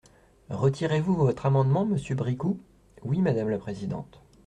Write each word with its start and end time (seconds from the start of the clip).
Retirez-vous 0.49 1.13
votre 1.13 1.45
amendement, 1.45 1.85
monsieur 1.85 2.15
Bricout? 2.15 2.57
Oui, 3.03 3.21
madame 3.21 3.49
la 3.51 3.59
présidente. 3.59 4.19